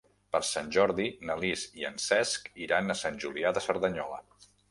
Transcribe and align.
Per 0.35 0.39
Sant 0.51 0.69
Jordi 0.75 1.05
na 1.29 1.35
Lis 1.43 1.65
i 1.81 1.85
en 1.91 2.01
Cesc 2.05 2.49
iran 2.67 2.89
a 2.89 2.97
Sant 3.05 3.23
Julià 3.25 3.55
de 3.59 3.63
Cerdanyola. 3.67 4.21